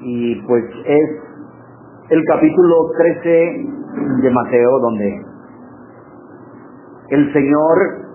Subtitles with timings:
[0.00, 1.10] Y pues es
[2.10, 3.28] el capítulo 13
[4.22, 5.24] de Mateo donde
[7.08, 8.06] el Señor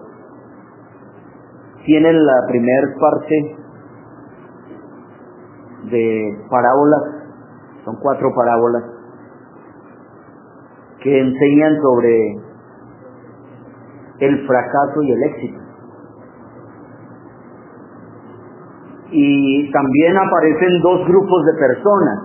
[1.86, 3.56] tiene la primer parte
[5.92, 7.02] de parábolas,
[7.86, 8.84] son cuatro parábolas,
[11.02, 12.36] que enseñan sobre
[14.20, 15.61] el fracaso y el éxito.
[19.12, 22.20] Y también aparecen dos grupos de personas.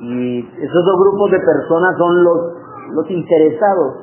[0.00, 2.38] Y esos dos grupos de personas son los,
[2.92, 3.94] los interesados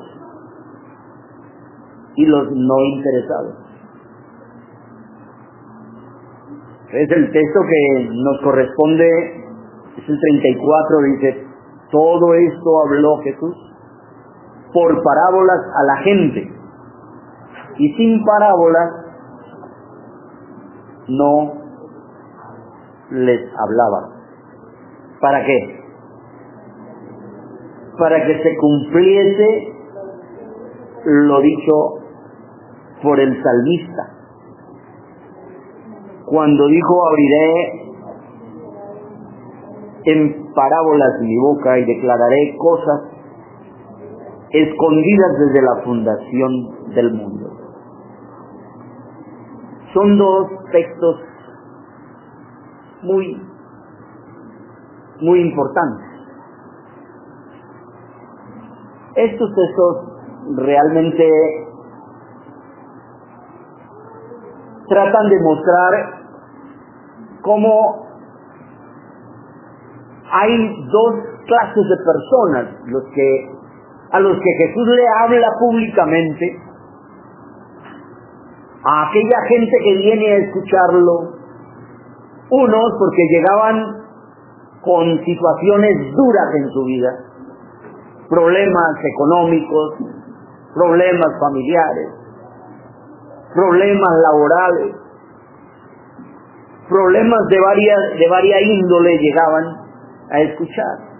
[2.16, 3.54] y los no interesados.
[6.92, 9.08] Es el texto que nos corresponde,
[9.96, 11.46] es el 34, dice,
[11.90, 13.56] todo esto habló Jesús
[14.74, 16.52] por parábolas a la gente.
[17.78, 19.01] Y sin parábolas
[21.08, 21.52] no
[23.10, 24.08] les hablaba.
[25.20, 25.80] ¿Para qué?
[27.98, 29.72] Para que se cumpliese
[31.04, 31.72] lo dicho
[33.02, 34.10] por el salmista.
[36.26, 37.82] Cuando dijo, abriré
[40.04, 43.00] en parábolas mi boca y declararé cosas
[44.50, 47.41] escondidas desde la fundación del mundo.
[49.92, 51.20] Son dos textos
[53.02, 53.42] muy,
[55.20, 56.06] muy importantes.
[59.14, 60.12] Estos textos
[60.56, 61.28] realmente
[64.88, 66.22] tratan de mostrar
[67.42, 68.06] cómo
[70.32, 71.14] hay dos
[71.46, 73.50] clases de personas, los que
[74.12, 76.58] a los que Jesús le habla públicamente,
[78.84, 81.42] a aquella gente que viene a escucharlo,
[82.50, 84.02] unos porque llegaban
[84.82, 87.10] con situaciones duras en su vida,
[88.28, 89.94] problemas económicos,
[90.74, 92.08] problemas familiares,
[93.54, 94.96] problemas laborales,
[96.88, 99.64] problemas de varias de varia índole llegaban
[100.30, 101.12] a escuchar.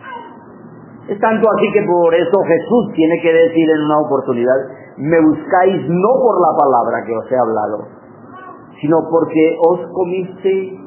[1.09, 5.89] Es tanto así que por eso Jesús tiene que decir en una oportunidad, me buscáis
[5.89, 7.89] no por la palabra que os he hablado,
[8.81, 10.79] sino porque os comiste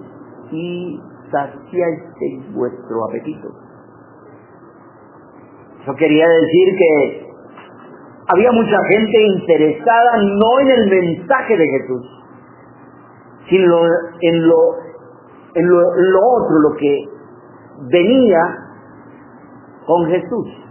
[0.52, 1.00] y
[1.32, 3.48] saciasteis vuestro apetito.
[5.82, 7.26] Eso quería decir que
[8.28, 12.16] había mucha gente interesada no en el mensaje de Jesús,
[13.50, 13.86] sino
[14.22, 14.58] en lo,
[15.54, 17.06] en lo, en lo otro, lo que
[17.92, 18.40] venía
[19.86, 20.65] con Jesús.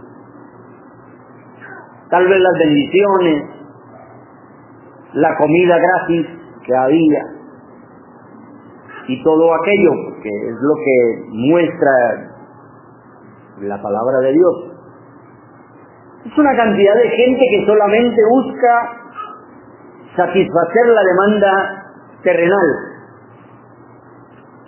[2.09, 3.43] Tal vez las bendiciones,
[5.13, 6.27] la comida gratis
[6.65, 7.21] que había
[9.07, 10.97] y todo aquello que es lo que
[11.29, 11.91] muestra
[13.61, 14.55] la palabra de Dios.
[16.25, 19.05] Es una cantidad de gente que solamente busca
[20.15, 21.83] satisfacer la demanda
[22.23, 22.67] terrenal,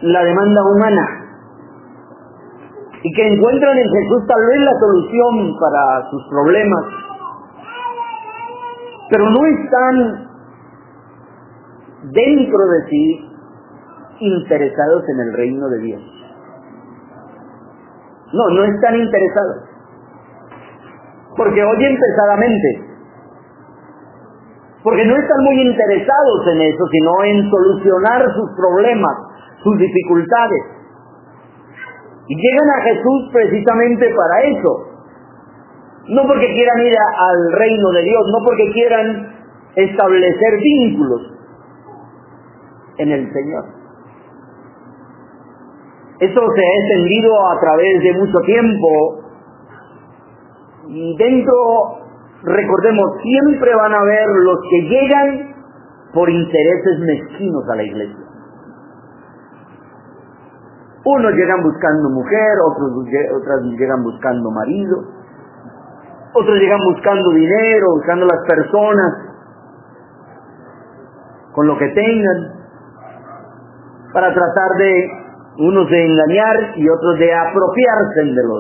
[0.01, 1.27] la demanda humana,
[3.01, 6.85] y que encuentran en Jesús tal vez la solución para sus problemas,
[9.09, 10.27] pero no están
[12.11, 13.29] dentro de sí
[14.19, 16.01] interesados en el reino de Dios.
[18.33, 19.63] No, no están interesados.
[21.37, 22.87] Porque oyen pesadamente.
[24.83, 29.15] Porque no están muy interesados en eso, sino en solucionar sus problemas,
[29.63, 30.63] sus dificultades.
[32.27, 34.86] Y llegan a Jesús precisamente para eso.
[36.09, 39.37] No porque quieran ir al reino de Dios, no porque quieran
[39.75, 41.21] establecer vínculos
[42.97, 43.65] en el Señor.
[46.19, 48.87] Esto se ha extendido a través de mucho tiempo.
[50.87, 51.53] Y dentro,
[52.41, 55.55] recordemos, siempre van a haber los que llegan
[56.13, 58.25] por intereses mezquinos a la iglesia.
[61.05, 62.91] Unos llegan buscando mujer, otros
[63.39, 65.16] otras llegan buscando marido,
[66.33, 69.13] otros llegan buscando dinero, buscando las personas
[71.53, 72.57] con lo que tengan,
[74.13, 75.09] para tratar de
[75.59, 78.59] unos de engañar y otros de apropiarse de lo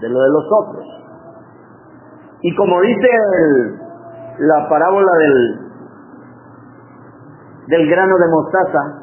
[0.00, 0.86] de, lo de los otros.
[2.42, 3.08] Y como dice
[4.38, 5.58] la parábola del,
[7.66, 9.00] del grano de mostaza,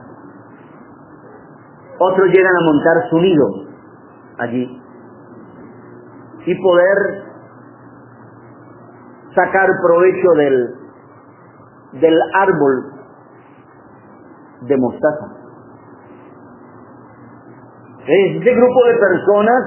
[1.99, 3.45] otros llegan a montar su nido
[4.39, 4.81] allí
[6.45, 7.26] y poder
[9.37, 10.75] sacar provecho del,
[12.01, 12.97] del árbol
[14.61, 15.27] de mostaza.
[18.07, 19.63] Es ese grupo de personas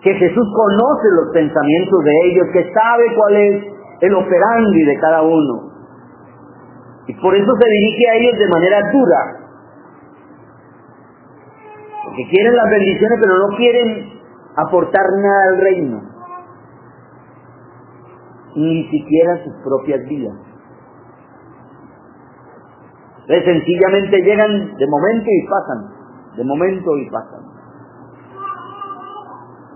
[0.00, 3.64] que Jesús conoce los pensamientos de ellos, que sabe cuál es
[4.00, 5.72] el operandi de cada uno.
[7.08, 9.18] Y por eso se dirige a ellos de manera dura.
[12.04, 14.20] Porque quieren las bendiciones, pero no quieren
[14.56, 16.15] aportar nada al reino.
[18.56, 20.34] Ni siquiera sus propias vidas.
[23.28, 26.36] Entonces sencillamente llegan de momento y pasan.
[26.36, 27.40] De momento y pasan.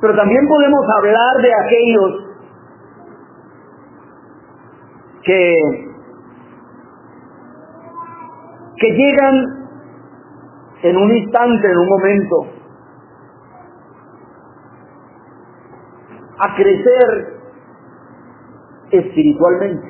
[0.00, 2.30] Pero también podemos hablar de aquellos
[5.24, 5.56] que,
[8.78, 9.34] que llegan
[10.82, 12.36] en un instante, en un momento,
[16.38, 17.39] a crecer
[18.90, 19.86] espiritualmente.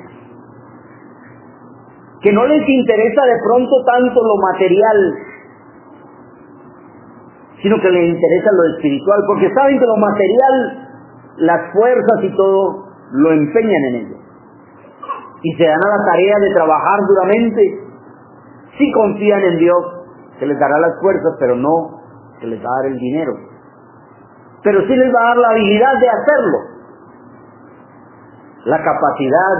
[2.21, 5.13] Que no les interesa de pronto tanto lo material,
[7.61, 10.87] sino que les interesa lo espiritual, porque saben que lo material,
[11.37, 14.15] las fuerzas y todo, lo empeñan en ello.
[15.43, 17.79] Y se dan a la tarea de trabajar duramente,
[18.77, 19.85] si confían en Dios,
[20.39, 22.01] que les dará las fuerzas, pero no
[22.39, 23.33] que les va a dar el dinero.
[24.63, 26.70] Pero sí les va a dar la habilidad de hacerlo.
[28.65, 29.57] La capacidad,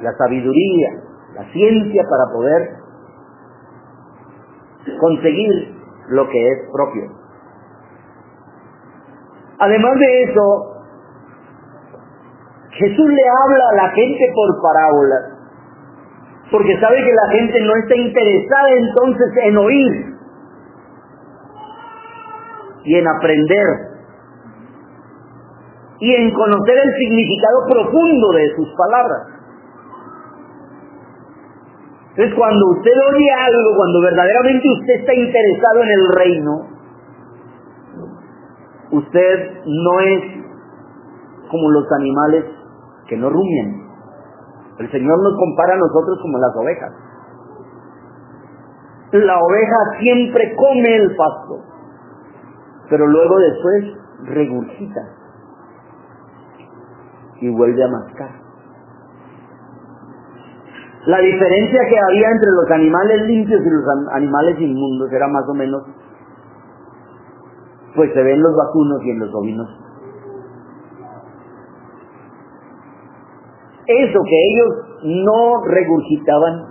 [0.00, 0.88] la sabiduría,
[1.34, 2.68] la ciencia para poder
[4.98, 5.76] conseguir
[6.08, 7.02] lo que es propio.
[9.58, 10.72] Además de eso,
[12.70, 15.32] Jesús le habla a la gente por parábolas,
[16.50, 20.16] porque sabe que la gente no está interesada entonces en oír
[22.84, 23.91] y en aprender
[26.02, 29.22] y en conocer el significado profundo de sus palabras.
[32.10, 36.52] Entonces cuando usted oye algo, cuando verdaderamente usted está interesado en el reino,
[38.90, 40.22] usted no es
[41.48, 42.46] como los animales
[43.06, 43.86] que no rumian.
[44.80, 46.92] El Señor nos compara a nosotros como las ovejas.
[49.12, 51.60] La oveja siempre come el pasto,
[52.90, 53.84] pero luego después
[54.24, 55.21] regurgita
[57.42, 58.30] y vuelve a mascar.
[61.06, 65.54] La diferencia que había entre los animales limpios y los animales inmundos era más o
[65.54, 65.82] menos
[67.94, 69.68] pues se ven los vacunos y en los ovinos.
[73.86, 74.92] Eso que ellos
[75.26, 76.66] no regurgitaban,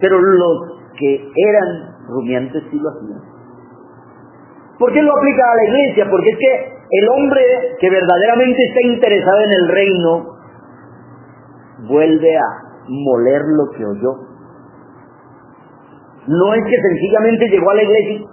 [0.00, 0.58] pero los
[0.98, 3.37] que eran rumiantes sí lo hacían.
[4.78, 6.06] ¿Por qué lo aplica a la iglesia?
[6.10, 7.42] Porque es que el hombre
[7.80, 10.26] que verdaderamente está interesado en el reino
[11.88, 12.48] vuelve a
[12.88, 14.12] moler lo que oyó.
[16.28, 18.28] No es que sencillamente llegó a la iglesia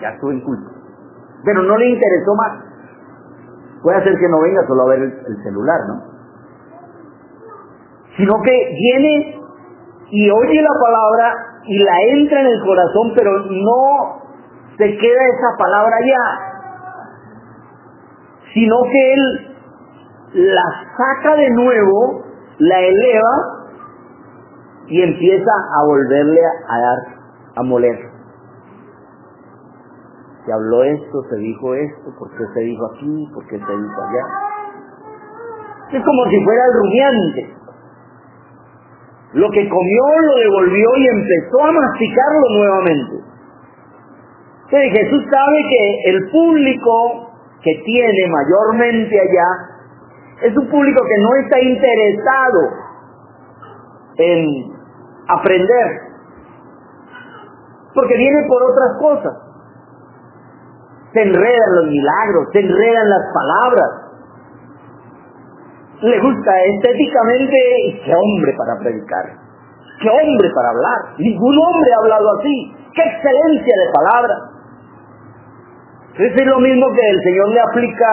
[0.00, 0.70] ya estuvo en culto.
[1.44, 2.64] Pero no le interesó más.
[3.82, 6.02] Puede ser que no venga solo a ver el, celular, ¿no?
[8.16, 9.40] Sino que viene
[10.10, 14.25] y oye la palabra y la entra en el corazón, pero no
[14.78, 16.24] se queda esa palabra ya,
[18.52, 19.56] sino que él
[20.34, 20.62] la
[20.96, 22.24] saca de nuevo,
[22.58, 23.30] la eleva
[24.88, 26.98] y empieza a volverle a dar,
[27.56, 28.16] a moler
[30.46, 34.00] se habló esto, se dijo esto, por qué se dijo aquí, por qué se dijo
[34.00, 34.24] allá.
[35.90, 37.56] Es como si fuera el rumiante.
[39.34, 43.35] Lo que comió lo devolvió y empezó a masticarlo nuevamente.
[44.70, 47.30] Jesús sabe que el público
[47.62, 52.60] que tiene mayormente allá es un público que no está interesado
[54.18, 54.46] en
[55.28, 56.00] aprender,
[57.94, 59.46] porque viene por otras cosas
[61.16, 63.90] se enredan los milagros, se enredan las palabras.
[66.02, 67.56] Le gusta estéticamente,
[68.04, 69.24] qué hombre para predicar,
[70.02, 71.16] qué hombre para hablar.
[71.16, 72.76] Ningún hombre ha hablado así.
[72.94, 74.38] Qué excelencia de palabras.
[76.18, 78.06] Es lo mismo que el Señor le aplica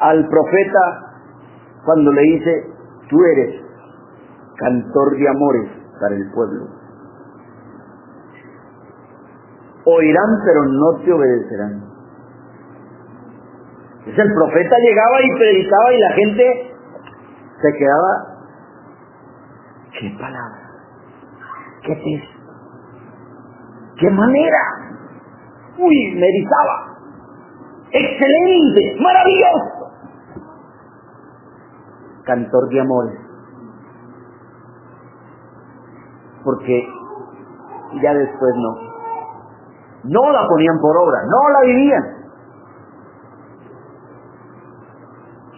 [0.00, 0.80] al profeta
[1.84, 2.64] cuando le dice,
[3.08, 3.62] tú eres
[4.56, 6.78] cantor de amores para el pueblo.
[9.88, 11.82] oirán pero no te obedecerán.
[14.06, 16.74] Es el profeta llegaba y predicaba y la gente
[17.62, 18.12] se quedaba.
[19.98, 20.70] ¿Qué palabra?
[21.82, 22.38] ¿Qué texto?
[23.98, 24.77] ¿Qué manera?
[25.78, 26.98] Uy, me erizaba.
[27.90, 29.90] Excelente, maravilloso.
[32.24, 33.18] Cantor de amores.
[36.44, 36.88] Porque
[38.02, 38.88] ya después no
[40.04, 42.02] no la ponían por obra, no la vivían.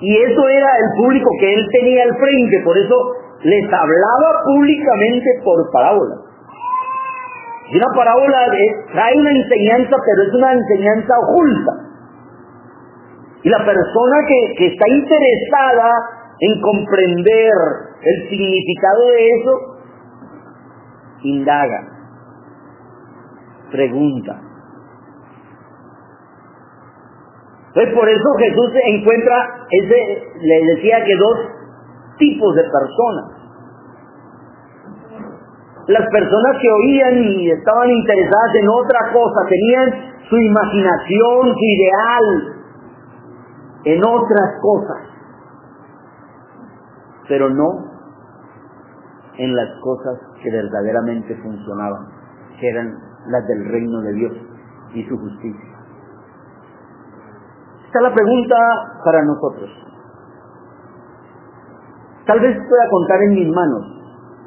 [0.01, 2.95] Y eso era el público que él tenía al frente, por eso
[3.43, 6.30] les hablaba públicamente por parábola.
[7.71, 8.47] Y una parábola
[8.93, 11.73] trae una enseñanza, pero es una enseñanza oculta.
[13.43, 15.93] Y la persona que, está interesada
[16.41, 17.53] en comprender
[18.03, 19.53] el significado de eso,
[21.23, 21.81] indaga,
[23.71, 24.41] pregunta.
[27.69, 29.67] Entonces por eso Jesús encuentra
[30.41, 31.39] le decía que dos
[32.19, 33.40] tipos de personas.
[35.91, 42.27] Las personas que oían y estaban interesadas en otra cosa, tenían su imaginación, su ideal
[43.87, 44.99] en otras cosas,
[47.27, 47.91] pero no
[49.37, 52.07] en las cosas que verdaderamente funcionaban,
[52.61, 52.95] que eran
[53.27, 54.33] las del reino de Dios
[54.95, 55.71] y su justicia.
[57.87, 58.57] Esta es la pregunta
[59.05, 59.71] para nosotros.
[62.27, 64.00] Tal vez pueda contar en mis manos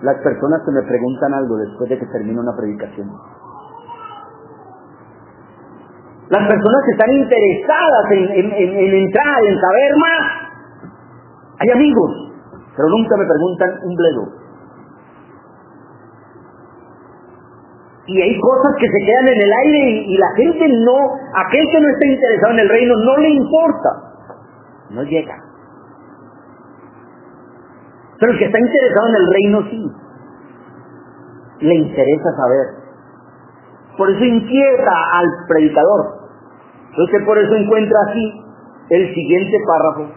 [0.04, 3.08] las personas que me preguntan algo después de que termine una predicación.
[6.28, 10.24] Las personas que están interesadas en, entrar, en saber más.
[11.60, 12.12] Hay amigos,
[12.76, 14.24] pero nunca me preguntan un bledo.
[18.06, 20.98] Y hay cosas que se quedan en el aire y, y, la gente no,
[21.48, 23.90] aquel que no está interesado en el reino no le importa.
[24.90, 25.36] No llega.
[28.20, 29.93] Pero el que está interesado en el reino sí.
[31.64, 32.84] Le interesa saber.
[33.98, 36.24] Por eso inquieta al predicador.
[36.90, 38.44] Entonces por eso encuentra aquí
[38.90, 40.14] el siguiente párrafo,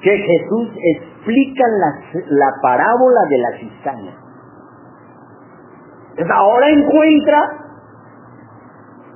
[0.00, 4.14] que Jesús explica la, la parábola de la cizaña.
[6.32, 7.38] Ahora encuentra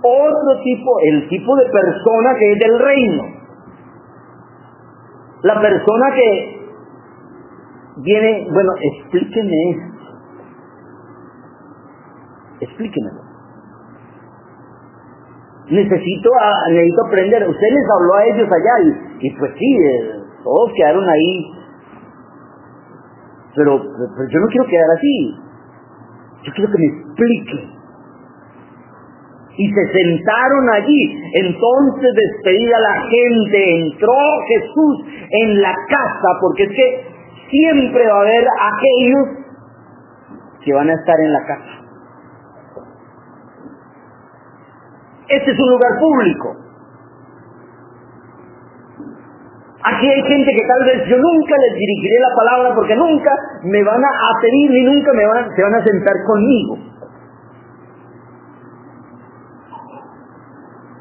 [0.02, 3.22] otro tipo, el tipo de persona que es del reino.
[5.42, 6.60] La persona que
[7.98, 9.91] viene, bueno, explíqueme esto.
[12.62, 13.20] Explíquemelo.
[15.68, 17.48] Necesito, a, necesito aprender.
[17.48, 21.52] Usted les habló a ellos allá y, y pues sí, eh, todos quedaron ahí.
[23.54, 25.34] Pero, pero yo no quiero quedar así.
[26.44, 27.68] Yo quiero que me explique.
[29.58, 31.20] Y se sentaron allí.
[31.34, 34.14] Entonces despedida la gente, entró
[34.48, 37.12] Jesús en la casa, porque es que
[37.50, 39.42] siempre va a haber aquellos
[40.64, 41.81] que van a estar en la casa.
[45.32, 46.56] Este es un lugar público.
[49.84, 53.32] Aquí hay gente que tal vez yo nunca les dirigiré la palabra porque nunca
[53.64, 55.10] me van a pedir ni nunca
[55.56, 56.78] se van a sentar conmigo.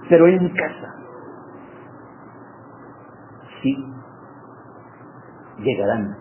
[0.08, 0.96] Pero en mi casa,
[3.62, 3.86] sí,
[5.60, 6.16] llegarán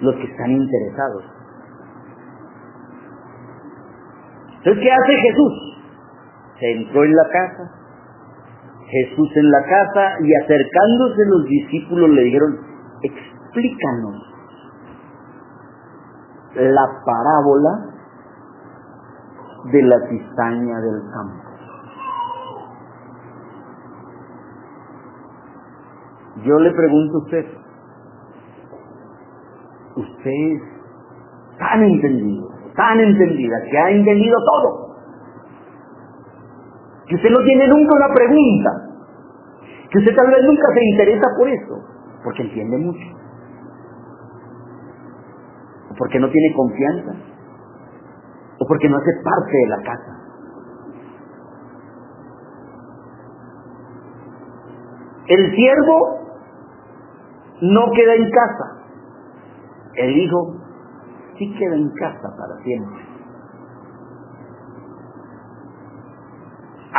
[0.00, 1.24] los que están interesados.
[4.58, 5.67] Entonces, ¿qué hace Jesús?
[6.58, 7.70] Se entró en la casa,
[8.90, 12.58] Jesús en la casa y acercándose los discípulos le dijeron,
[13.02, 14.28] explícanos
[16.54, 17.98] la parábola
[19.72, 21.48] de la cizaña del campo.
[26.44, 27.46] Yo le pregunto a usted,
[29.96, 30.62] usted es
[31.58, 34.87] tan entendido, tan entendida, que ha entendido todo,
[37.08, 38.70] que usted no tiene nunca una pregunta,
[39.90, 41.74] que usted tal vez nunca se interesa por eso,
[42.22, 43.06] porque entiende mucho,
[45.90, 47.12] o porque no tiene confianza,
[48.58, 50.14] o porque no hace parte de la casa.
[55.28, 56.18] El siervo
[57.62, 58.78] no queda en casa,
[59.94, 60.56] el hijo
[61.38, 63.17] sí queda en casa para siempre.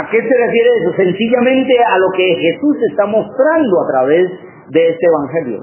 [0.09, 0.91] ¿A qué se refiere eso?
[0.95, 4.31] Sencillamente a lo que Jesús está mostrando a través
[4.69, 5.61] de este Evangelio.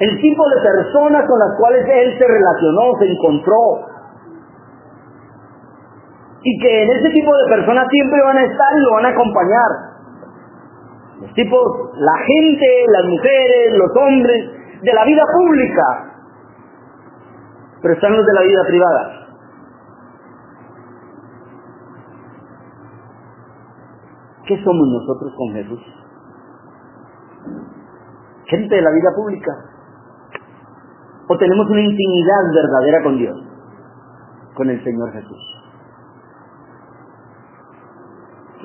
[0.00, 3.88] El tipo de personas con las cuales Él se relacionó, se encontró.
[6.42, 9.08] Y que en ese tipo de personas siempre van a estar y lo van a
[9.16, 9.70] acompañar.
[11.22, 11.62] Los tipos,
[11.96, 14.44] la gente, las mujeres, los hombres,
[14.82, 15.84] de la vida pública.
[17.80, 19.21] Pero están los de la vida privada.
[24.46, 25.80] ¿Qué somos nosotros con Jesús?
[28.46, 29.52] Gente de la vida pública.
[31.28, 33.36] ¿O tenemos una intimidad verdadera con Dios?
[34.54, 35.52] Con el Señor Jesús.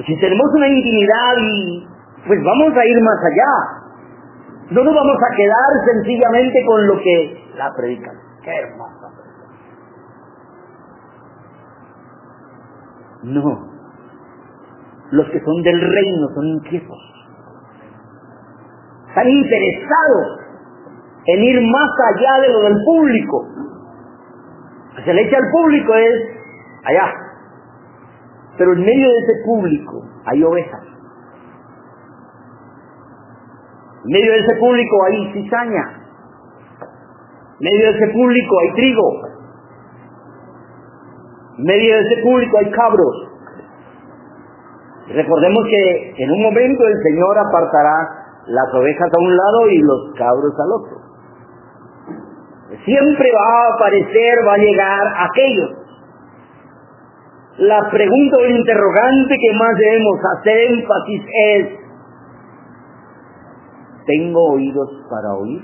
[0.05, 1.87] Si tenemos una intimidad y
[2.27, 3.87] pues vamos a ir más allá.
[4.71, 8.15] No nos vamos a quedar sencillamente con lo que la predican.
[8.43, 9.07] Qué hermosa
[13.23, 13.66] No.
[15.11, 16.97] Los que son del reino son inquietos.
[19.07, 20.39] Están interesados
[21.25, 23.45] en ir más allá de lo del público.
[25.03, 26.13] Se le echa al público es
[26.85, 27.13] allá.
[28.57, 30.83] Pero en medio de ese público hay ovejas.
[34.05, 35.83] En medio de ese público hay cizaña.
[37.59, 39.21] En medio de ese público hay trigo.
[41.57, 43.26] En medio de ese público hay cabros.
[45.07, 50.13] Recordemos que en un momento el Señor apartará las ovejas a un lado y los
[50.17, 50.97] cabros al otro.
[52.83, 55.71] Siempre va a aparecer, va a llegar aquellos.
[57.59, 61.67] La pregunta o interrogante que más debemos hacer énfasis es,
[64.05, 65.61] ¿tengo oídos para oír?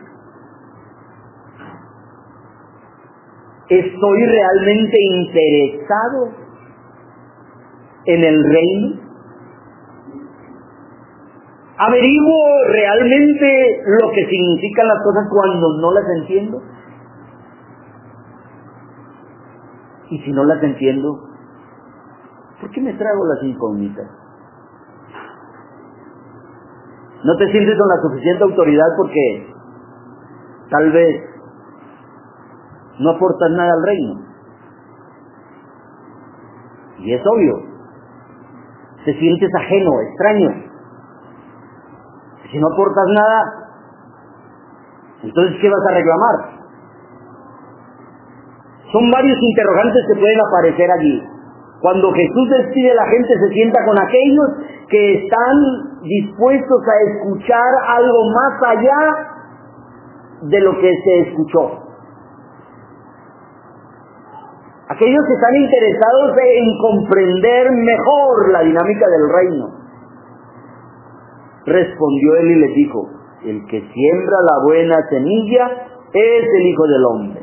[3.69, 6.29] ¿Estoy realmente interesado
[8.05, 9.02] en el reino?
[11.87, 16.61] ¿Averiguo realmente lo que significan las cosas cuando no las entiendo?
[20.09, 21.19] Y si no las entiendo,
[22.61, 24.07] ¿por qué me trago las incógnitas?
[27.23, 29.47] No te sientes con la suficiente autoridad porque
[30.69, 31.23] tal vez
[32.99, 34.21] no aportas nada al reino.
[36.99, 37.53] Y es obvio.
[39.05, 40.72] Te sientes ajeno, extraño.
[42.53, 43.39] Si no aportas nada,
[45.23, 46.35] entonces ¿qué vas a reclamar?
[48.91, 51.23] Son varios interrogantes que pueden aparecer allí.
[51.81, 54.49] Cuando Jesús despide, la gente se sienta con aquellos
[54.87, 55.55] que están
[56.03, 58.99] dispuestos a escuchar algo más allá
[60.43, 61.71] de lo que se escuchó.
[64.89, 69.82] Aquellos que están interesados en comprender mejor la dinámica del reino.
[71.65, 73.09] Respondió él y les dijo,
[73.45, 75.65] el que siembra la buena semilla
[76.13, 77.41] es el Hijo del Hombre.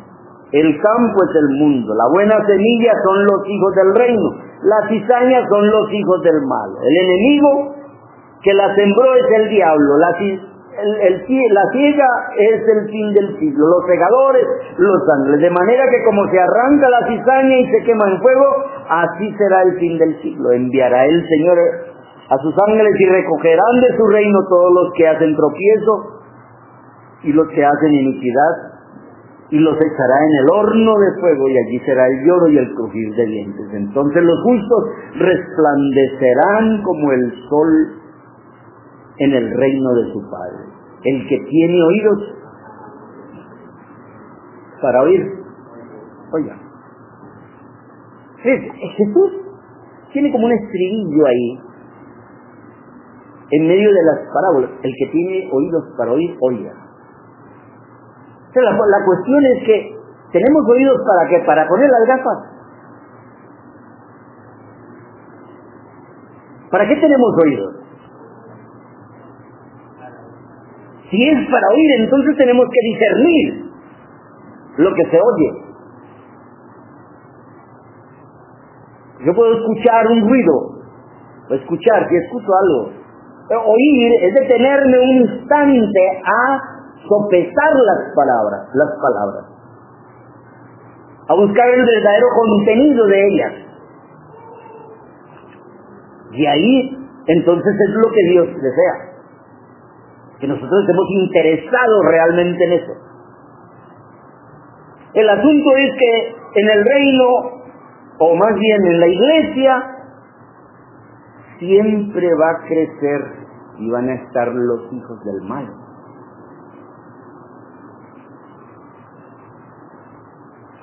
[0.53, 4.31] El campo es el mundo, la buena semilla son los hijos del reino,
[4.65, 6.71] las cizañas son los hijos del mal.
[6.83, 7.75] El enemigo
[8.43, 13.87] que la sembró es el diablo, la, la ciega es el fin del siglo, los
[13.87, 14.47] segadores,
[14.79, 15.41] los ángeles.
[15.41, 18.47] De manera que como se arranca la cizaña y se quema en fuego,
[18.89, 20.51] así será el fin del siglo.
[20.51, 21.59] Enviará el Señor
[22.31, 25.95] a sus ángeles y recogerán de su reino todos los que hacen tropiezo
[27.25, 28.71] y los que hacen iniquidad
[29.51, 32.73] y los echará en el horno de fuego y allí será el lloro y el
[32.73, 33.67] crujir de dientes.
[33.73, 34.85] Entonces los justos
[35.17, 37.69] resplandecerán como el sol
[39.19, 40.71] en el reino de su Padre.
[41.03, 42.19] El que tiene oídos
[44.81, 45.27] para oír,
[46.33, 46.57] oiga.
[48.43, 49.33] Jesús
[50.13, 51.59] tiene como un estribillo ahí,
[53.51, 54.71] en medio de las parábolas.
[54.83, 56.73] El que tiene oídos para oír, oiga.
[58.55, 59.97] La, cuestión es que
[60.33, 61.45] tenemos oídos para qué?
[61.47, 62.39] Para poner las gafas.
[66.71, 67.77] ¿Para qué tenemos oídos?
[71.11, 73.71] Si es para oír, entonces tenemos que discernir
[74.77, 75.71] lo que se oye.
[79.27, 80.53] Yo puedo escuchar un ruido,
[81.51, 83.00] o escuchar, si escucho algo.
[83.59, 86.61] Oír es detenerme un instante a
[87.09, 89.45] sopesar las palabras, las palabras,
[91.29, 93.53] a buscar el verdadero contenido de ellas.
[96.33, 98.97] Y ahí entonces es lo que Dios desea,
[100.39, 102.93] que nosotros estemos interesados realmente en eso.
[105.15, 107.25] El asunto es que en el reino,
[108.19, 110.00] o más bien en la iglesia,
[111.61, 113.21] siempre va a crecer
[113.79, 115.69] y van a estar los hijos del mal.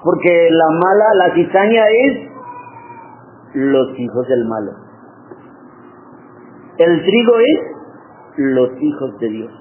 [0.03, 2.31] Porque la mala, la cizaña es
[3.55, 4.71] los hijos del malo.
[6.77, 7.77] El trigo es
[8.37, 9.51] los hijos de Dios.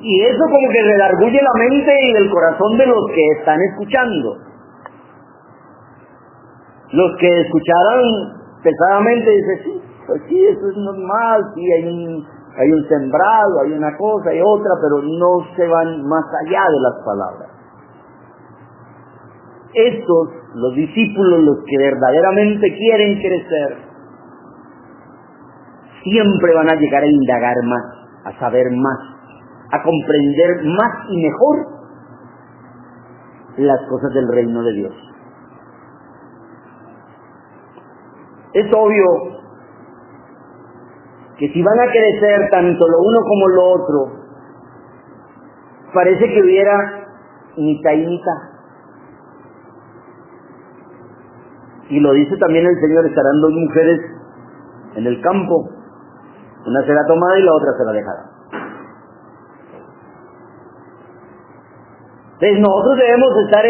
[0.00, 4.47] Y eso como que redarguye la mente y el corazón de los que están escuchando.
[6.92, 8.02] Los que escucharon
[8.62, 12.26] pesadamente dicen, sí, pues sí, eso es normal, sí, hay un
[12.58, 17.04] hay sembrado, hay una cosa y otra, pero no se van más allá de las
[17.04, 17.50] palabras.
[19.74, 23.78] estos, los discípulos, los que verdaderamente quieren crecer,
[26.02, 27.84] siempre van a llegar a indagar más,
[28.24, 28.98] a saber más,
[29.70, 31.56] a comprender más y mejor
[33.58, 34.94] las cosas del reino de Dios.
[38.54, 39.38] Es obvio
[41.38, 44.18] que si van a crecer tanto lo uno como lo otro,
[45.94, 46.76] parece que hubiera
[47.56, 48.58] mitad y mitad.
[51.90, 54.00] Y lo dice también el Señor, estarán dos mujeres
[54.96, 55.68] en el campo,
[56.66, 58.38] una será tomada y la otra será dejada.
[62.34, 63.64] Entonces nosotros debemos estar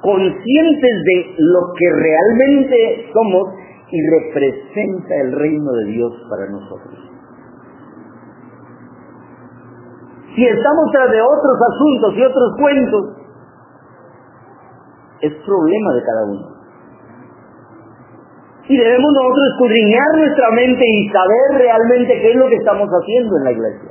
[0.00, 3.57] conscientes de lo que realmente somos
[3.90, 7.08] y representa el reino de Dios para nosotros.
[10.34, 13.04] Si estamos tras de otros asuntos y otros cuentos,
[15.22, 16.58] es problema de cada uno.
[18.68, 23.36] Y debemos nosotros escudriñar nuestra mente y saber realmente qué es lo que estamos haciendo
[23.38, 23.90] en la iglesia.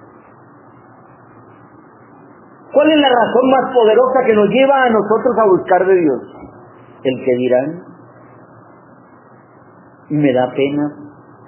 [2.72, 6.22] ¿Cuál es la razón más poderosa que nos lleva a nosotros a buscar de Dios?
[7.04, 7.87] El que dirán,
[10.10, 10.84] me da pena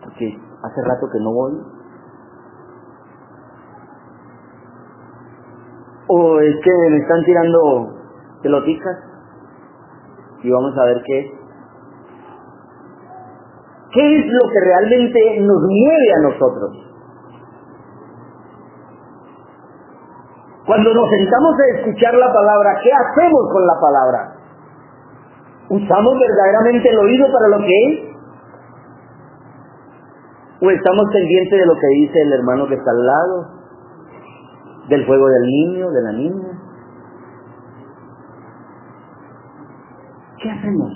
[0.03, 1.53] porque hace rato que no voy.
[6.07, 7.93] O es que me están tirando
[8.41, 8.97] pelotitas
[10.41, 11.39] y vamos a ver qué es.
[13.91, 16.89] ¿Qué es lo que realmente nos mueve a nosotros?
[20.65, 24.35] Cuando nos sentamos a escuchar la palabra, ¿qué hacemos con la palabra?
[25.69, 28.08] ¿Usamos verdaderamente el oído para lo que es?
[30.61, 33.47] ¿O estamos pendientes de lo que dice el hermano que está al lado?
[34.89, 36.59] ¿Del juego del niño, de la niña?
[40.41, 40.91] ¿Qué hacemos?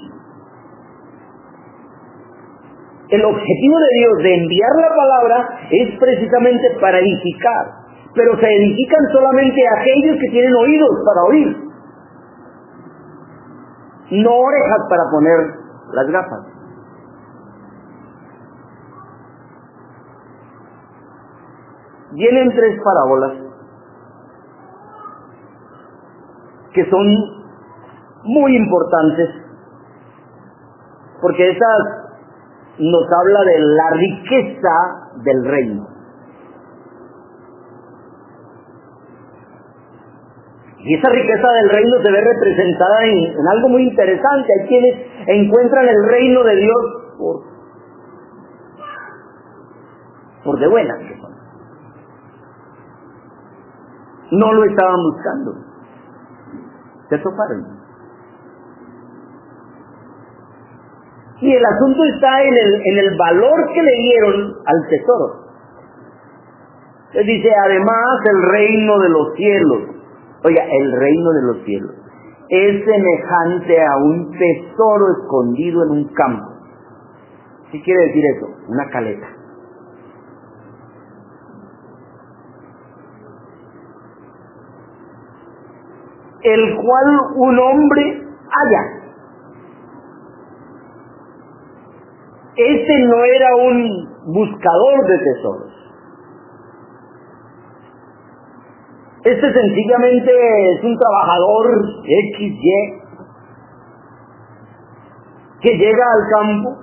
[3.10, 7.66] El objetivo de Dios de enviar la palabra es precisamente para edificar,
[8.16, 11.58] pero se edifican solamente aquellos que tienen oídos para oír,
[14.12, 15.40] no orejas para poner
[15.94, 16.53] las gafas.
[22.14, 23.34] Vienen tres parábolas
[26.74, 27.08] que son
[28.24, 29.30] muy importantes
[31.22, 31.80] porque esas
[32.80, 34.76] nos habla de la riqueza
[35.24, 35.88] del reino.
[40.86, 44.48] Y esa riqueza del reino se ve representada en, algo muy interesante.
[44.60, 44.96] Hay quienes
[45.28, 46.78] encuentran el reino de Dios
[47.18, 47.44] por,
[50.44, 51.34] por de buenas que son.
[54.40, 55.54] No lo estaban buscando.
[57.10, 57.84] Se toparon.
[61.42, 65.44] Y el asunto está en el, en el valor que le dieron al tesoro.
[67.12, 69.82] Se dice, además, el reino de los cielos.
[70.46, 72.04] Oiga, el reino de los cielos
[72.50, 76.54] es semejante a un tesoro escondido en un campo.
[77.72, 78.48] ¿Qué quiere decir eso?
[78.68, 79.28] Una caleta.
[86.44, 88.22] El cual un hombre
[88.62, 89.04] haya
[92.56, 95.74] Este no era un buscador de tesoros.
[99.24, 100.32] Este sencillamente
[100.76, 103.04] es un trabajador XY
[105.62, 106.78] que llega al campo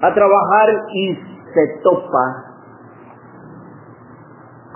[0.00, 2.55] a trabajar y se topa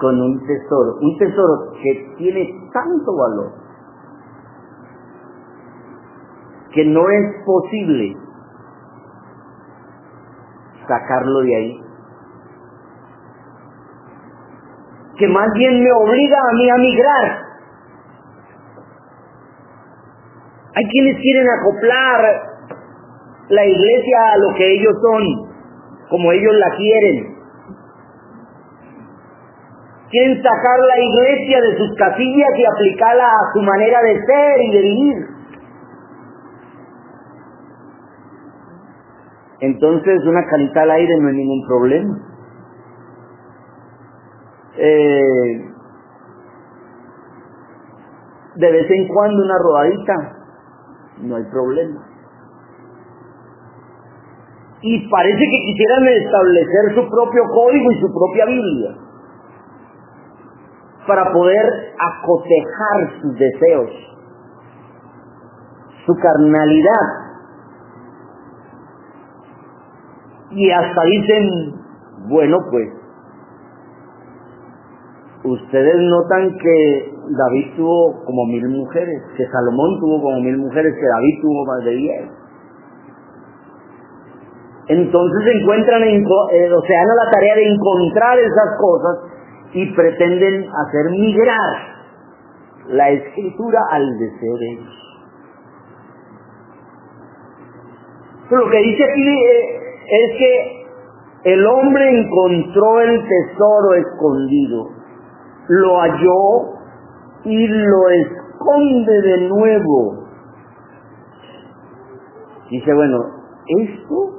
[0.00, 3.52] con un tesoro, un tesoro que tiene tanto valor
[6.72, 8.16] que no es posible
[10.86, 11.80] sacarlo de ahí.
[15.18, 17.42] Que más bien me obliga a mí a migrar.
[20.76, 22.20] Hay quienes quieren acoplar
[23.48, 25.22] la iglesia a lo que ellos son,
[26.08, 27.39] como ellos la quieren.
[30.10, 34.70] Quieren sacar la iglesia de sus casillas y aplicarla a su manera de ser y
[34.72, 35.40] de vivir.
[39.60, 42.18] entonces una calita al aire no hay ningún problema.
[44.76, 45.64] Eh,
[48.56, 50.14] de vez en cuando una rodadita,
[51.22, 52.06] no hay problema.
[54.82, 59.09] Y parece que quisieran establecer su propio código y su propia Biblia.
[61.10, 61.66] Para poder
[61.98, 63.90] acotejar sus deseos,
[66.06, 67.06] su carnalidad.
[70.52, 71.74] Y hasta dicen,
[72.28, 72.88] bueno, pues,
[75.42, 81.08] ustedes notan que David tuvo como mil mujeres, que Salomón tuvo como mil mujeres, que
[81.08, 82.30] David tuvo más de diez.
[84.86, 89.39] Entonces se encuentran, en, eh, o sea, la tarea de encontrar esas cosas
[89.72, 91.90] y pretenden hacer migrar
[92.88, 95.00] la escritura al deseo de ellos.
[98.48, 104.88] Pero lo que dice aquí eh, es que el hombre encontró el tesoro escondido,
[105.68, 106.80] lo halló
[107.44, 110.24] y lo esconde de nuevo.
[112.70, 113.18] Dice, bueno,
[113.66, 114.30] esto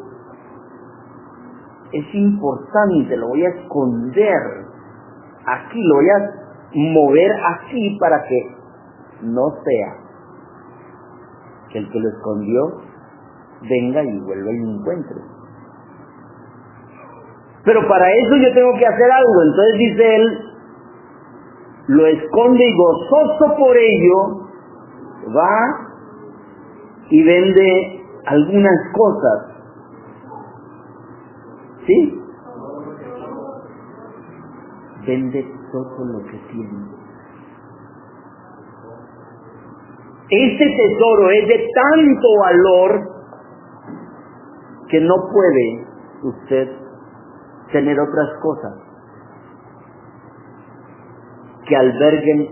[1.94, 4.61] es importante, lo voy a esconder
[5.46, 6.42] aquí, lo voy a
[6.74, 8.56] mover así para que
[9.24, 9.98] no sea
[11.70, 12.62] que el que lo escondió
[13.62, 15.18] venga y vuelva y me encuentre.
[17.64, 20.40] Pero para eso yo tengo que hacer algo, entonces dice él,
[21.88, 24.48] lo esconde y gozoso por ello
[25.36, 25.88] va
[27.10, 29.52] y vende algunas cosas
[31.86, 32.21] ¿Sí?
[35.06, 37.02] Vende todo lo que tiene.
[40.30, 43.02] Este tesoro es de tanto valor
[44.90, 45.86] que no puede
[46.24, 46.70] usted
[47.72, 48.74] tener otras cosas
[51.68, 52.50] que alberguen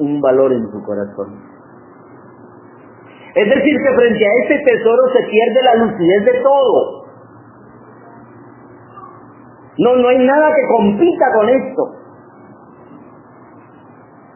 [0.00, 1.42] un valor en su corazón.
[3.34, 7.07] Es decir, que frente a este tesoro se pierde la lucidez de todo.
[9.78, 11.82] No, no hay nada que compita con esto.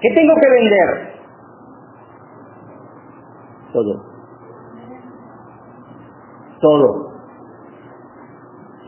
[0.00, 1.12] ¿Qué tengo que vender?
[3.72, 4.04] Todo.
[6.60, 7.12] Todo.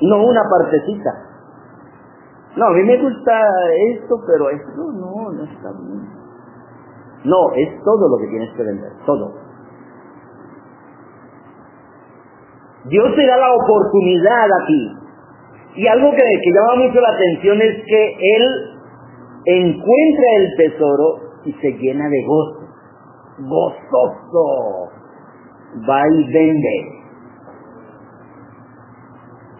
[0.02, 1.10] No una partecita.
[2.56, 3.32] No, a mí me gusta
[3.90, 6.08] esto, pero esto no, no está bien.
[7.24, 9.32] No, es todo lo que tienes que vender, todo.
[12.84, 15.03] Dios te da la oportunidad aquí
[15.76, 18.74] y algo que, que llama mucho la atención es que él
[19.46, 22.60] encuentra el tesoro y se llena de gozo.
[23.38, 24.90] Gozoso.
[25.88, 26.94] Va y vende.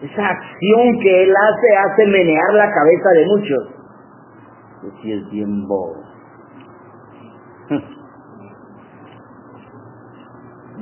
[0.03, 3.67] Esa acción que él hace hace menear la cabeza de muchos.
[4.81, 5.95] Que si es bien bobo.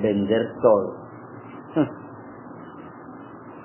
[0.01, 0.93] Vender todo.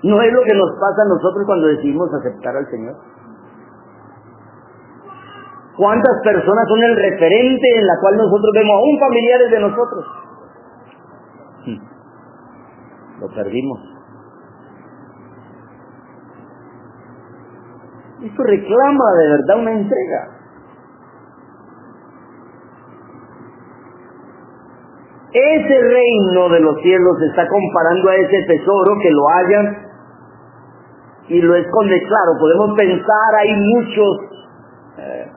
[0.02, 2.96] ¿No es lo que nos pasa a nosotros cuando decidimos aceptar al Señor?
[5.76, 10.04] ¿Cuántas personas son el referente en la cual nosotros vemos aún familiares de nosotros?
[13.20, 13.80] Lo perdimos.
[18.22, 20.38] Esto reclama de verdad una entrega.
[25.30, 29.87] Ese reino de los cielos se está comparando a ese tesoro que lo hayan
[31.28, 31.98] y lo esconde.
[32.00, 34.16] Claro, podemos pensar, hay muchos
[34.98, 35.32] eh,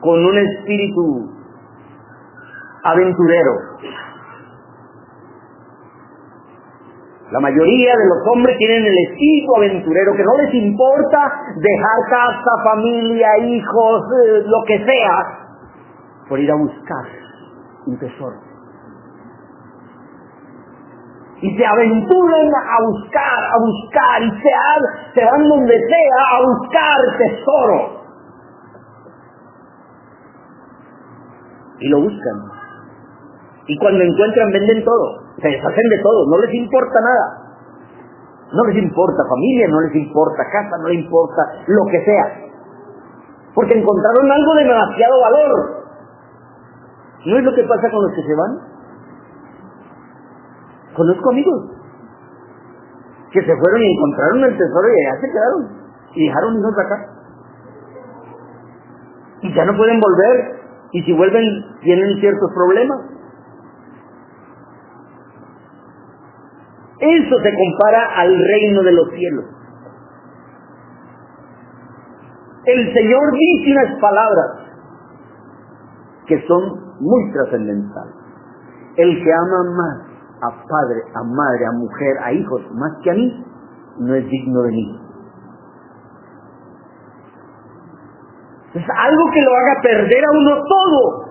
[0.00, 1.30] con un espíritu
[2.84, 3.52] aventurero.
[7.30, 12.50] La mayoría de los hombres tienen el espíritu aventurero, que no les importa dejar casa,
[12.64, 15.24] familia, hijos, eh, lo que sea,
[16.26, 17.04] por ir a buscar
[17.86, 18.47] un tesoro
[21.40, 26.98] y se aventuren a buscar, a buscar, y se, se van donde sea a buscar
[27.18, 27.98] tesoro.
[31.78, 32.36] Y lo buscan.
[33.68, 37.48] Y cuando encuentran venden todo, se deshacen de todo, no les importa nada.
[38.50, 42.48] No les importa familia, no les importa casa, no les importa lo que sea.
[43.54, 45.78] Porque encontraron algo de demasiado valor.
[47.26, 48.77] ¿No es lo que pasa con los que se van?
[50.98, 51.70] Conozco amigos
[53.30, 55.78] que se fueron y encontraron el tesoro y allá se quedaron
[56.14, 57.06] y dejaron hijos acá.
[59.42, 61.44] Y ya no pueden volver y si vuelven
[61.82, 62.98] tienen ciertos problemas.
[66.98, 69.44] Eso se compara al reino de los cielos.
[72.64, 74.50] El Señor dice unas palabras
[76.26, 76.62] que son
[76.98, 78.14] muy trascendentales.
[78.96, 80.07] El que ama más
[80.40, 83.44] a padre, a madre, a mujer, a hijos, más que a mí,
[83.98, 85.00] no es digno de mí.
[88.74, 91.28] Es algo que lo haga perder a uno todo.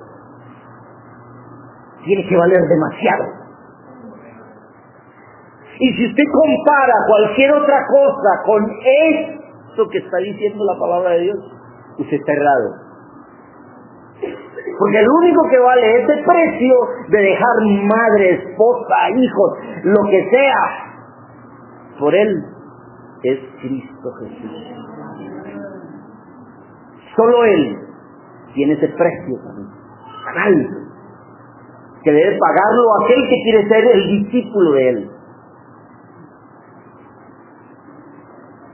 [2.04, 3.38] Tiene que valer demasiado.
[5.80, 11.20] Y si usted compara cualquier otra cosa con esto que está diciendo la palabra de
[11.20, 11.38] Dios,
[12.00, 12.87] usted está errado.
[14.80, 16.76] Porque el único que vale ese precio
[17.10, 19.52] de dejar madre, esposa, hijos,
[19.84, 20.62] lo que sea,
[22.00, 22.46] por él
[23.24, 24.78] es Cristo Jesús.
[27.16, 27.78] Solo Él
[28.54, 29.68] tiene ese precio también,
[30.36, 30.78] alto,
[32.04, 35.12] que debe pagarlo aquel que quiere ser el discípulo de Él.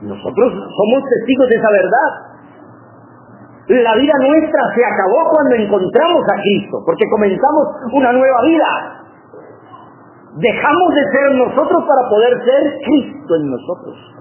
[0.02, 2.33] Nosotros somos testigos de esa verdad.
[3.66, 9.04] La vida nuestra se acabó cuando encontramos a Cristo, porque comenzamos una nueva vida.
[10.36, 14.14] Dejamos de ser nosotros para poder ser Cristo en nosotros.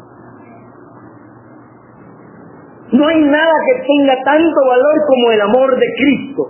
[2.93, 6.43] No hay nada que tenga tanto valor como el amor de Cristo.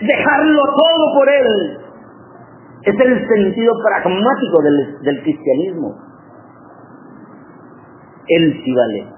[0.00, 1.78] Dejarlo todo por Él.
[2.82, 4.62] Es el sentido pragmático
[5.02, 5.96] del, cristianismo.
[8.28, 9.15] Él sí vale.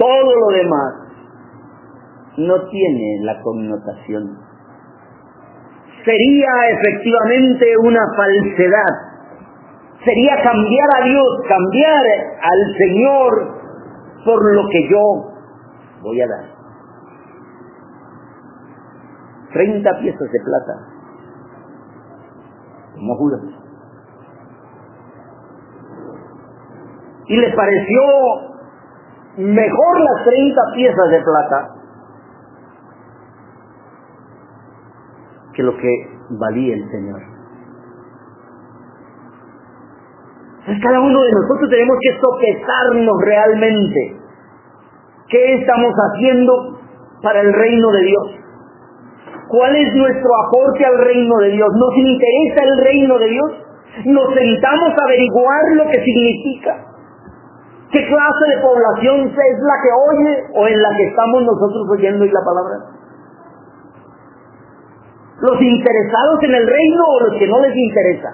[0.00, 0.94] Todo lo demás
[2.38, 4.38] no tiene la connotación.
[6.04, 9.10] Sería efectivamente una falsedad
[10.04, 12.04] sería cambiar a Dios, cambiar
[12.40, 13.60] al Señor
[14.24, 15.02] por lo que yo
[16.02, 16.44] voy a dar.
[19.52, 20.72] 30 piezas de plata.
[22.96, 23.40] No juras.
[27.26, 28.49] Y le pareció
[29.36, 31.68] mejor las 30 piezas de plata
[35.54, 35.90] que lo que
[36.30, 37.20] valía el Señor.
[40.82, 44.16] Cada uno de nosotros tenemos que sopesarnos realmente.
[45.28, 46.78] ¿Qué estamos haciendo
[47.22, 48.40] para el reino de Dios?
[49.48, 51.68] ¿Cuál es nuestro aporte al reino de Dios?
[51.74, 53.52] ¿Nos interesa el reino de Dios?
[54.04, 56.89] ¿Nos sentamos a averiguar lo que significa?
[57.90, 62.24] ¿Qué clase de población es la que oye o en la que estamos nosotros oyendo
[62.24, 62.76] y la palabra?
[65.40, 68.30] ¿Los interesados en el reino o los que no les interesa?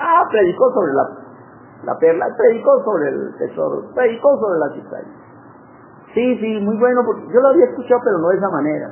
[0.00, 1.26] Ah, predicó sobre la
[1.84, 5.14] la perla, predicó sobre el tesoro, predicó sobre la cizaña.
[6.14, 8.90] Sí, sí, muy bueno, porque yo lo había escuchado, pero no de esa manera.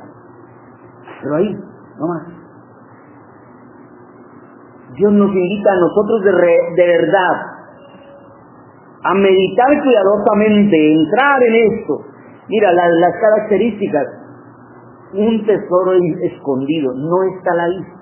[1.22, 1.58] Pero ahí,
[1.98, 2.22] no más.
[4.94, 6.32] Dios nos invita a nosotros de,
[6.76, 7.53] de verdad
[9.04, 12.00] a meditar cuidadosamente, entrar en esto.
[12.48, 14.06] Mira, las características.
[15.12, 17.94] Un tesoro escondido no está a la vista.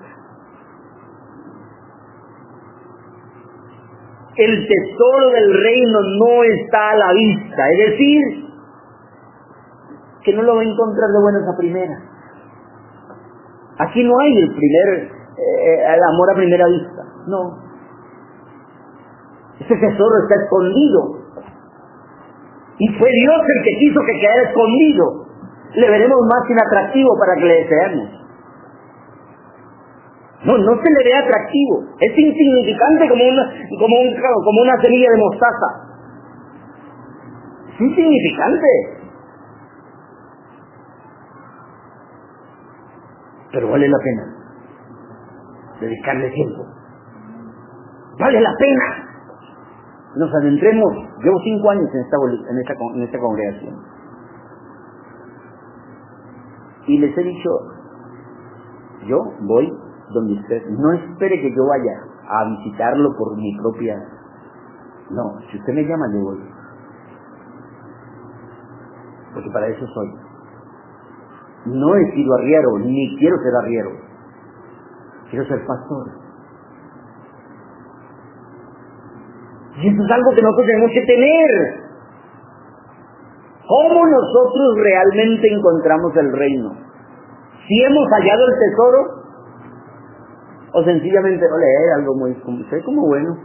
[4.35, 7.63] el tesoro del reino no está a la vista.
[7.69, 8.21] Es decir,
[10.23, 11.99] que no lo va a encontrar de buenas a primeras.
[13.79, 17.03] Aquí no hay el primer, eh, el amor a primera vista.
[17.27, 17.62] No.
[19.63, 21.23] Ese tesoro está escondido.
[22.79, 25.25] Y fue Dios el que quiso que quedara escondido.
[25.75, 28.09] Le veremos más inatractivo para que le deseemos.
[30.45, 31.83] No, no se le ve atractivo.
[31.99, 33.43] Es insignificante como una,
[33.79, 33.95] como,
[34.43, 35.69] como una semilla de mostaza.
[37.73, 38.67] Es insignificante.
[43.53, 44.33] Pero vale la pena
[45.79, 46.65] dedicarle tiempo.
[48.19, 49.02] Vale la pena.
[50.15, 50.93] Nos adentremos.
[51.23, 52.17] Llevo cinco años en esta,
[52.51, 53.75] en esta, en esta congregación.
[56.85, 57.49] Y les he dicho,
[59.07, 59.71] yo voy
[60.13, 63.95] donde usted no espere que yo vaya a visitarlo por mi propia
[65.09, 66.39] no si usted me llama yo voy
[69.33, 70.13] porque para eso soy
[71.65, 73.89] no he sido arriero ni quiero ser arriero
[75.29, 76.22] quiero ser pastor
[79.75, 81.83] y eso es algo que nosotros tenemos que tener
[83.67, 86.71] ¿Cómo nosotros realmente encontramos el reino?
[87.65, 89.23] Si hemos hallado el tesoro,
[90.73, 92.33] o sencillamente no leer algo muy
[92.69, 93.37] sé como bueno.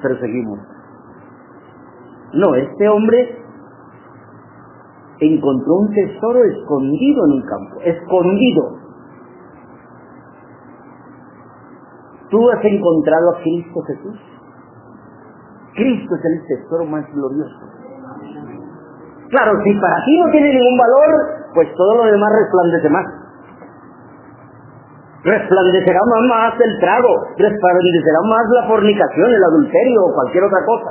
[0.00, 0.58] Pero seguimos.
[2.32, 3.36] No, este hombre
[5.20, 8.78] encontró un tesoro escondido en un campo, escondido.
[12.32, 14.18] Tú has encontrado a Cristo Jesús.
[15.74, 17.60] Cristo es el tesoro más glorioso.
[19.28, 23.04] Claro, si para ti no tiene ningún valor, pues todo lo demás resplandece más.
[25.24, 30.90] Resplandecerá más el trago, resplandecerá más la fornicación, el adulterio o cualquier otra cosa.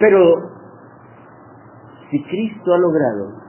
[0.00, 0.34] Pero
[2.10, 3.47] si Cristo ha logrado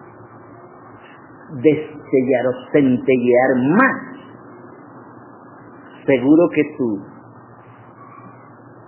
[1.52, 3.98] destellar o centellear más,
[6.06, 7.00] seguro que tú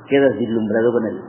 [0.07, 1.21] quedas vislumbrado con él.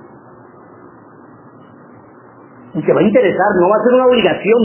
[2.74, 4.62] Y te va a interesar, no va a ser una obligación,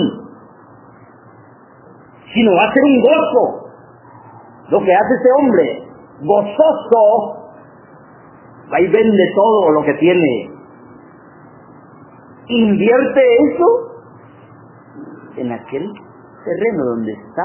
[2.34, 3.68] sino va a ser un gozo.
[4.70, 5.84] Lo que hace ese hombre,
[6.22, 7.38] gozoso,
[8.72, 10.52] va y vende todo lo que tiene.
[12.48, 13.66] Invierte eso
[15.38, 15.94] en aquel
[16.48, 17.44] terreno donde está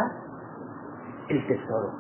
[1.29, 1.91] el tesoro.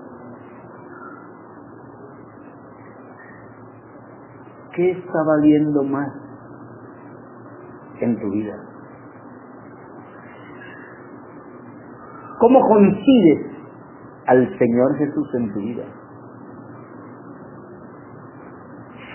[4.75, 6.09] ¿Qué está valiendo más
[8.01, 8.57] en tu vida?
[12.41, 13.47] ¿Cómo coincides
[14.27, 15.85] al Señor Jesús en tu vida?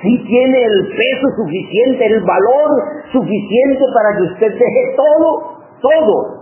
[0.02, 2.70] Si tiene el peso suficiente, el valor
[3.12, 6.38] suficiente para que usted deje todo, todo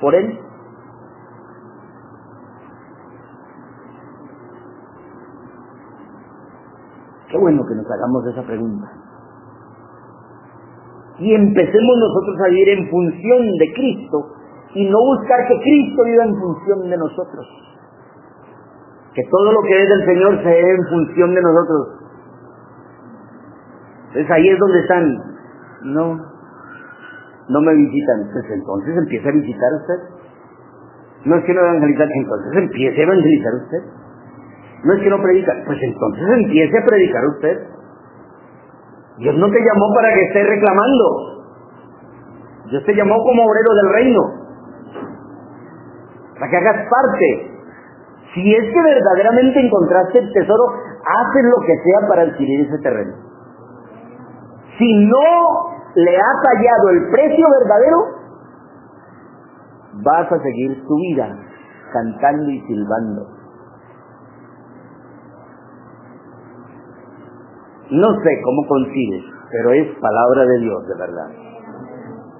[0.00, 0.43] por Él.
[7.34, 8.86] Qué bueno que nos hagamos esa pregunta.
[11.18, 14.18] Y empecemos nosotros a vivir en función de Cristo
[14.72, 17.44] y no buscar que Cristo viva en función de nosotros.
[19.14, 21.88] Que todo lo que es del Señor se dé en función de nosotros.
[24.10, 25.18] Entonces ahí es donde están.
[25.82, 26.16] No,
[27.48, 28.30] no me visitan.
[28.32, 30.24] Pues entonces empieza a visitar usted.
[31.24, 34.03] No es que no evangelizar, entonces empiece a evangelizar usted.
[34.84, 37.58] No es que no predica, pues entonces empiece a predicar usted.
[39.18, 41.04] Dios no te llamó para que estés reclamando.
[42.70, 44.20] Dios te llamó como obrero del reino.
[46.38, 47.50] Para que hagas parte.
[48.34, 53.14] Si es que verdaderamente encontraste el tesoro, haces lo que sea para adquirir ese terreno.
[54.76, 57.98] Si no le ha tallado el precio verdadero,
[60.02, 61.38] vas a seguir tu vida
[61.92, 63.43] cantando y silbando.
[67.90, 71.28] No sé cómo concibes, pero es palabra de Dios de verdad.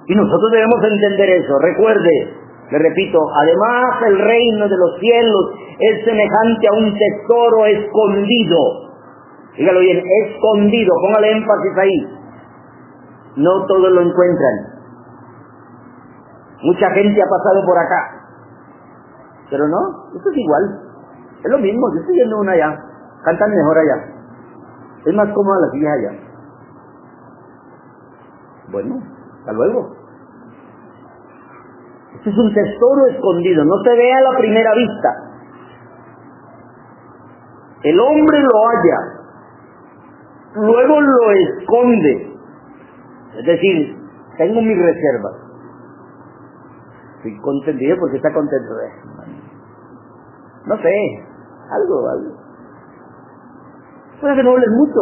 [0.07, 1.59] Y nosotros debemos entender eso.
[1.59, 2.33] Recuerde,
[2.71, 8.57] le repito, además el reino de los cielos es semejante a un tesoro escondido.
[9.57, 12.07] Dígalo bien, escondido, póngale énfasis ahí.
[13.37, 14.75] No todos lo encuentran.
[16.63, 18.25] Mucha gente ha pasado por acá.
[19.49, 20.63] Pero no, esto es igual.
[21.43, 22.79] Es lo mismo, yo estoy viendo una allá.
[23.23, 24.14] Cantan mejor allá.
[25.05, 26.19] Es más cómoda la silla allá.
[28.71, 28.95] Bueno,
[29.39, 29.95] hasta luego.
[32.15, 35.09] Este es un tesoro escondido, no se ve a la primera vista.
[37.83, 38.99] El hombre lo halla,
[40.55, 42.33] luego lo esconde.
[43.37, 43.95] Es decir,
[44.37, 45.35] tengo mis reservas.
[47.17, 48.73] Estoy contento, porque está contento.
[50.65, 51.25] No sé,
[51.69, 52.44] algo, algo.
[54.21, 55.01] Puede que no hables mucho,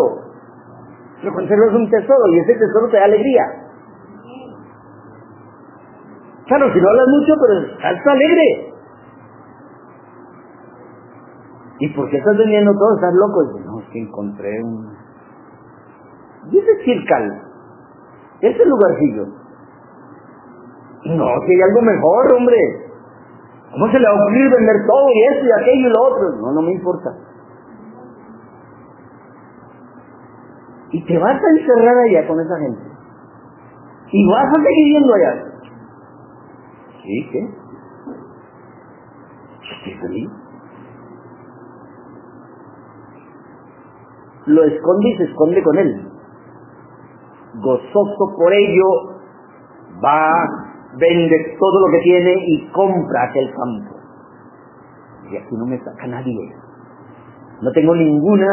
[1.21, 3.43] pero conservas un tesoro y ese tesoro te da alegría.
[6.47, 8.73] Claro, si no hablas mucho, pero estás alegre.
[11.79, 12.95] ¿Y por qué estás vendiendo todo?
[12.95, 13.59] ¿Estás loco?
[13.65, 14.93] No, es que encontré un...
[16.51, 17.41] Dice Circal,
[18.41, 19.25] ese lugarcillo.
[21.05, 22.57] No, si hay algo mejor, hombre.
[23.71, 26.29] ¿Cómo se le va a ocurrir vender todo y esto y aquello y lo otro?
[26.41, 27.09] No, no me importa.
[30.93, 32.83] Y te vas a encerrar allá con esa gente.
[34.11, 35.43] Y vas a seguir viviendo allá.
[37.01, 37.29] ¿Sí?
[37.31, 37.63] ¿Qué?
[44.45, 46.11] Lo esconde y se esconde con él.
[47.55, 48.85] Gozoso por ello,
[50.03, 50.45] va,
[50.99, 53.95] vende todo lo que tiene y compra aquel campo.
[55.31, 56.55] Y aquí no me saca nadie.
[57.61, 58.47] No tengo ninguna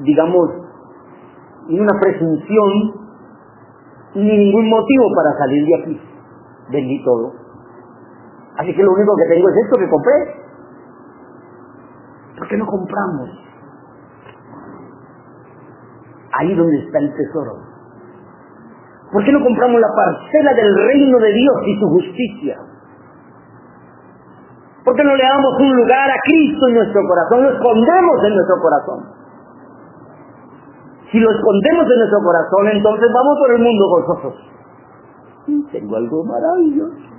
[0.00, 0.50] digamos,
[1.68, 2.70] ni una presunción,
[4.14, 6.00] ni ningún motivo para salir de aquí.
[6.70, 7.32] Vendí todo.
[8.58, 10.12] Así que lo único que tengo es esto que compré.
[12.38, 13.30] ¿Por qué no compramos?
[16.32, 17.52] Ahí donde está el tesoro.
[19.12, 22.58] ¿Por qué no compramos la parcela del reino de Dios y su justicia?
[24.84, 27.42] ¿Por qué no le damos un lugar a Cristo en nuestro corazón?
[27.42, 29.19] Lo escondemos en nuestro corazón.
[31.10, 34.34] Si lo escondemos en nuestro corazón, entonces vamos por el mundo gozosos.
[35.72, 37.10] Tengo algo maravilloso.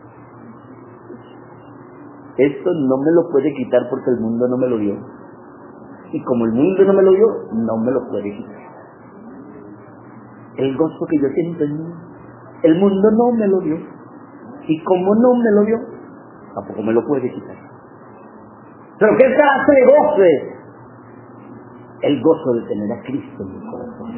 [2.38, 4.96] Esto no me lo puede quitar porque el mundo no me lo dio.
[6.14, 8.62] Y como el mundo no me lo dio, no me lo puede quitar.
[10.58, 11.94] el gozo que yo siento en mí.
[12.64, 13.78] El mundo no me lo dio.
[14.68, 15.78] Y como no me lo dio,
[16.56, 17.56] tampoco me lo puede quitar.
[19.00, 20.61] Pero ¿qué clase de gozo es?
[22.02, 24.12] El gozo de tener a Cristo en mi corazón.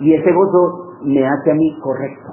[0.00, 2.32] Y ese gozo me hace a mí correcto.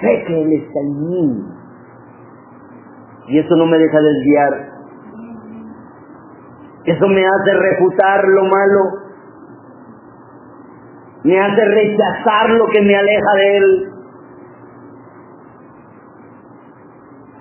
[0.00, 1.44] Sé que Él está en mí.
[3.28, 4.68] Y eso no me deja desviar.
[6.84, 8.80] Eso me hace refutar lo malo.
[11.24, 13.92] Me hace rechazar lo que me aleja de Él.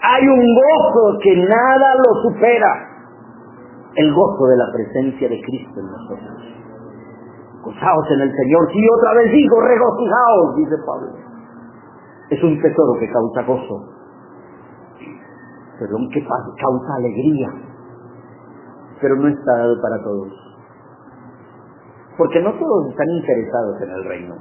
[0.01, 2.86] Hay un gozo que nada lo supera.
[3.97, 6.37] El gozo de la presencia de Cristo en nosotros.
[7.63, 8.71] Gozaos en el Señor.
[8.71, 11.27] Si otra vez digo, regocijaos, dice Pablo.
[12.29, 13.97] Es un tesoro que causa gozo.
[15.79, 17.49] Perdón, que causa alegría.
[19.01, 20.33] Pero no está dado para todos.
[22.17, 24.35] Porque no todos están interesados en el reino.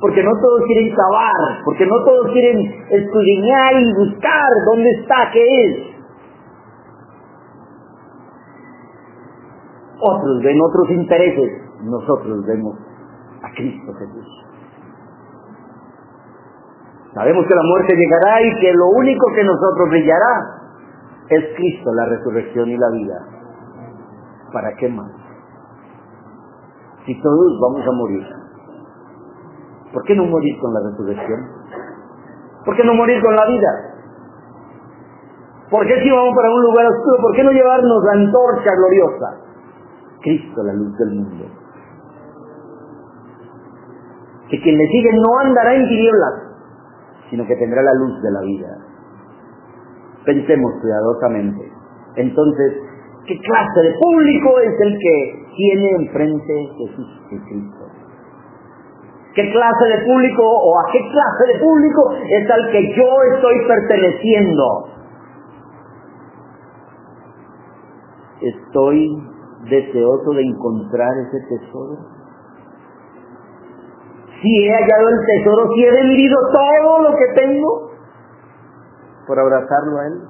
[0.00, 1.64] Porque no todos quieren cavar.
[1.64, 2.58] Porque no todos quieren
[2.90, 5.95] escudriñar y buscar dónde está, qué es.
[10.06, 11.50] Otros ven otros intereses.
[11.82, 12.78] Nosotros vemos
[13.42, 14.46] a Cristo Jesús.
[17.14, 20.34] Sabemos que la muerte llegará y que lo único que nosotros brillará
[21.28, 23.18] es Cristo, la resurrección y la vida.
[24.52, 25.10] ¿Para qué más?
[27.06, 28.26] Si todos vamos a morir,
[29.92, 31.40] ¿por qué no morir con la resurrección?
[32.64, 33.68] ¿Por qué no morir con la vida?
[35.70, 37.22] ¿Por qué si vamos para un lugar oscuro?
[37.22, 39.45] ¿Por qué no llevarnos la antorcha gloriosa?
[40.26, 41.44] Cristo, la luz del mundo.
[44.50, 46.34] Que quien le sigue no andará en tinieblas,
[47.30, 48.76] sino que tendrá la luz de la vida.
[50.24, 51.70] Pensemos cuidadosamente.
[52.16, 52.72] Entonces,
[53.26, 57.86] ¿qué clase de público es el que tiene enfrente Jesús Cristo?
[59.36, 63.54] ¿Qué clase de público o a qué clase de público es al que yo estoy
[63.68, 64.64] perteneciendo?
[68.40, 69.25] Estoy
[69.70, 71.96] deseoso de encontrar ese tesoro.
[74.40, 77.90] Si he hallado el tesoro, si he vendido todo lo que tengo
[79.26, 80.22] por abrazarlo a Él,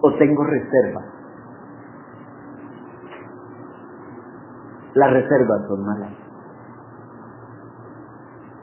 [0.00, 1.04] o tengo reservas.
[4.94, 6.12] Las reservas son malas.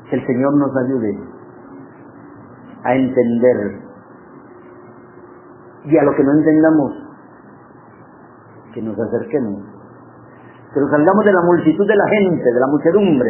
[0.10, 1.20] Que el Señor nos ayude
[2.84, 3.82] a entender
[5.86, 6.94] y a lo que no entendamos,
[8.74, 9.75] que nos acerquemos
[10.76, 13.30] que nos salgamos de la multitud de la gente, de la muchedumbre,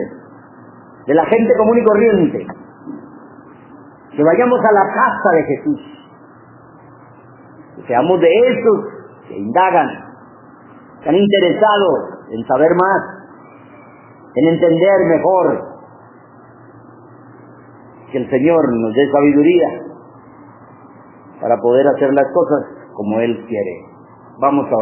[1.06, 2.48] de la gente común y corriente,
[4.18, 5.82] que vayamos a la casa de Jesús,
[7.76, 8.80] que seamos de esos
[9.28, 9.88] que indagan,
[11.04, 13.02] que han interesado en saber más,
[14.34, 15.62] en entender mejor,
[18.12, 19.68] que el Señor nos dé sabiduría
[21.40, 22.66] para poder hacer las cosas
[22.96, 23.86] como Él quiere.
[24.40, 24.76] Vamos a